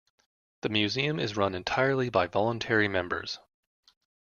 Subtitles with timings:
[0.61, 3.37] The museum is run entirely by voluntary members.